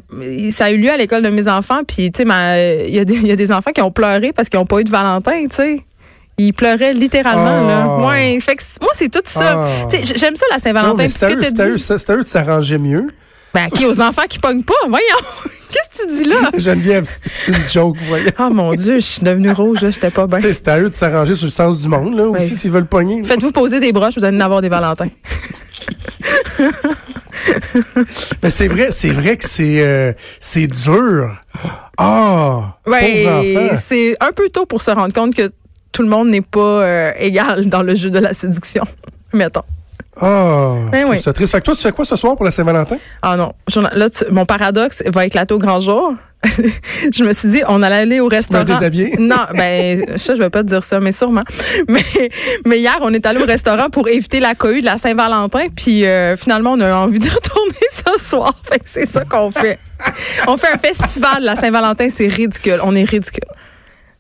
ça 0.56 0.66
a 0.66 0.72
eu 0.72 0.78
lieu 0.78 0.92
à 0.92 0.98
l'école 0.98 1.22
de 1.22 1.30
mes 1.30 1.48
enfants. 1.48 1.82
Puis 1.88 2.12
tu 2.12 2.24
sais, 2.24 2.88
il 2.88 2.96
y, 2.96 3.00
a 3.00 3.06
des, 3.06 3.16
y 3.22 3.32
a 3.32 3.36
des 3.36 3.52
enfants 3.52 3.72
qui 3.72 3.82
ont 3.82 3.92
parce 4.36 4.50
qu'ils 4.50 4.60
n'ont 4.60 4.66
pas 4.66 4.80
eu 4.80 4.84
de 4.84 4.90
Valentin, 4.90 5.44
tu 5.50 5.56
sais. 5.56 5.86
Ils 6.38 6.54
pleuraient 6.54 6.94
littéralement. 6.94 7.68
Là. 7.68 7.86
Ah. 7.88 8.08
Ouais, 8.08 8.40
fait 8.40 8.56
que 8.56 8.64
moi, 8.82 8.92
c'est 8.94 9.10
tout 9.10 9.22
ça. 9.26 9.68
Ah. 9.68 9.88
J'aime 9.92 10.36
ça, 10.36 10.46
la 10.50 10.60
Saint-Valentin. 10.60 11.08
C'est 11.10 11.26
à, 11.26 12.16
eux 12.16 12.24
de 12.24 12.28
s'arranger 12.28 12.78
mieux. 12.78 13.08
Ben, 13.54 13.68
qui 13.68 13.86
aux 13.86 14.00
enfants 14.00 14.24
qui 14.30 14.40
pognent 14.40 14.64
pas, 14.64 14.74
voyons. 14.88 15.06
Qu'est-ce 15.72 16.04
que 16.04 16.08
tu 16.08 16.24
dis 16.24 16.30
là? 16.30 16.38
Geneviève, 16.58 17.06
c'est 17.06 17.52
une 17.52 17.70
joke, 17.70 17.98
voyons. 18.08 18.32
Oh 18.40 18.50
mon 18.50 18.74
Dieu, 18.74 18.96
je 18.96 19.06
suis 19.06 19.22
devenue 19.22 19.52
rouge, 19.52 19.82
là, 19.82 19.92
j'étais 19.92 20.10
pas 20.10 20.26
bien. 20.26 20.40
C'est 20.40 20.68
à 20.70 20.80
eux 20.80 20.90
de 20.90 20.96
s'arranger 20.96 21.36
sur 21.36 21.48
le 21.48 21.52
sens 21.52 21.78
du 21.80 21.90
monde, 21.90 22.16
là, 22.16 22.28
aussi, 22.30 22.56
s'ils 22.56 22.72
veulent 22.72 22.88
pogner. 22.88 23.24
Faites-vous 23.24 23.52
poser 23.52 23.82
des 23.82 23.92
broches, 23.92 24.16
vous 24.16 24.24
allez 24.24 24.38
en 24.38 24.42
avoir 24.42 24.62
des 24.62 24.70
Valentins. 24.70 25.10
Mais 28.44 28.50
c'est 28.50 28.68
vrai, 28.68 28.92
c'est 28.92 29.12
vrai 29.12 29.38
que 29.38 29.48
c'est 29.48 29.82
euh, 29.82 30.14
c'est 30.40 30.68
dur. 30.68 31.38
Ah, 31.98 32.78
ouais, 32.88 33.78
c'est 33.86 34.16
un 34.20 34.32
peu 34.32 34.50
tôt 34.50 34.66
pour 34.66 34.82
se 34.82 34.92
rendre 34.92 35.14
compte 35.14 35.36
que 35.36 35.52
tout 35.92 36.02
le 36.02 36.10
monde 36.10 36.30
n'est 36.30 36.42
pas 36.42 36.60
euh, 36.60 37.12
égal 37.20 37.66
dans 37.68 37.84
le 37.84 37.96
jeu 37.96 38.10
de 38.10 38.20
la 38.20 38.34
séduction. 38.34 38.84
Mettons. 39.34 39.64
Ah, 40.20 40.76
ben 40.92 41.06
oui. 41.10 41.20
c'est 41.20 41.34
triste. 41.34 41.54
Fait 41.54 41.60
que 41.60 41.66
toi, 41.66 41.76
tu 41.76 41.82
fais 41.82 41.92
quoi 41.92 42.06
ce 42.06 42.16
soir 42.16 42.36
pour 42.36 42.46
la 42.46 42.52
Saint-Valentin? 42.52 42.98
Ah 43.22 43.38
non. 43.38 43.54
Là, 43.94 44.08
mon 44.30 44.46
paradoxe 44.46 45.04
va 45.08 45.26
éclater 45.26 45.54
au 45.54 45.60
grand 45.60 45.80
jour. 45.80 46.14
je 47.14 47.24
me 47.24 47.34
suis 47.34 47.50
dit, 47.50 47.62
on 47.68 47.84
allait 47.84 47.96
aller 47.96 48.20
au 48.20 48.28
restaurant. 48.28 48.64
déshabiller? 48.64 49.16
non, 49.20 49.46
ben, 49.54 50.18
ça, 50.18 50.34
je 50.34 50.40
vais 50.40 50.50
pas 50.50 50.64
te 50.64 50.68
dire 50.68 50.84
ça, 50.84 51.00
mais 51.00 51.12
sûrement. 51.12 51.44
Mais, 51.88 52.02
mais 52.66 52.80
hier, 52.80 52.98
on 53.02 53.14
est 53.14 53.26
allé 53.26 53.42
au 53.42 53.46
restaurant 53.46 53.90
pour 53.90 54.08
éviter 54.08 54.40
la 54.40 54.56
cohue 54.56 54.82
de 54.82 54.86
la 54.86 54.98
Saint-Valentin, 54.98 55.68
puis 55.76 56.06
euh, 56.06 56.36
finalement, 56.38 56.72
on 56.74 56.80
a 56.80 56.94
envie 56.96 57.20
de 57.20 57.30
retourner 57.30 57.88
ce 57.90 58.24
soir. 58.24 58.54
Fait 58.64 58.80
que 58.80 58.86
c'est 58.86 59.06
ça 59.06 59.24
qu'on 59.26 59.52
fait. 59.52 59.78
on 60.48 60.58
fait 60.58 60.74
un 60.74 60.78
festival 60.78 61.42
de 61.42 61.46
la 61.46 61.56
Saint-Valentin, 61.56 62.08
c'est 62.10 62.28
ridicule. 62.28 62.80
On 62.84 62.96
est 62.96 63.04
ridicule. 63.04 63.44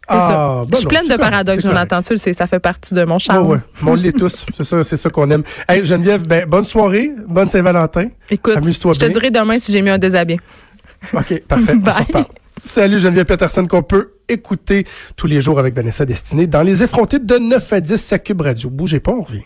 Ah, 0.07 0.63
je 0.71 0.77
suis 0.77 0.87
pleine 0.87 1.07
de 1.07 1.15
paradoxes, 1.15 1.63
Jonathan. 1.63 2.01
Tu 2.01 2.13
le 2.13 2.19
sais, 2.19 2.33
ça 2.33 2.47
fait 2.47 2.59
partie 2.59 2.93
de 2.93 3.03
mon 3.03 3.19
charme. 3.19 3.47
ouais. 3.47 3.57
on 3.85 3.95
l'est 3.95 4.17
tous. 4.17 4.45
C'est 4.55 4.63
ça, 4.63 4.83
c'est 4.83 4.97
ça 4.97 5.09
qu'on 5.09 5.29
aime. 5.31 5.43
Hey, 5.69 5.85
Geneviève, 5.85 6.27
ben, 6.27 6.45
bonne 6.45 6.63
soirée. 6.63 7.11
Bonne 7.27 7.47
Saint-Valentin. 7.47 8.09
Écoute, 8.29 8.55
je 8.63 8.99
te 8.99 9.05
dirai 9.05 9.31
demain 9.31 9.57
si 9.59 9.71
j'ai 9.71 9.81
mis 9.81 9.89
un 9.89 9.97
déshabillé. 9.97 10.39
OK, 11.13 11.41
parfait. 11.47 11.73
On 11.75 12.25
Salut 12.63 12.99
Geneviève 12.99 13.25
Peterson 13.25 13.65
qu'on 13.65 13.81
peut 13.81 14.13
écouter 14.29 14.85
tous 15.15 15.27
les 15.27 15.41
jours 15.41 15.57
avec 15.59 15.73
Vanessa 15.73 16.05
Destinée 16.05 16.47
dans 16.47 16.61
les 16.61 16.83
effrontés 16.83 17.17
de 17.17 17.37
9 17.37 17.73
à 17.73 17.79
10 17.79 18.13
à 18.13 18.19
Cube 18.19 18.41
Radio. 18.41 18.69
Bougez 18.69 18.99
pas, 18.99 19.11
on 19.11 19.21
revient. 19.21 19.43